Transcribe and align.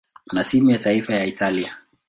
na 0.33 0.43
timu 0.43 0.69
ya 0.71 0.79
taifa 0.79 1.13
ya 1.13 1.25
Italia. 1.25 1.77